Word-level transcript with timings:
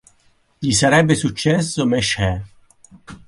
Gli 0.57 0.71
sarebbe 0.71 1.13
successo 1.13 1.85
Mesh-He. 1.85 2.43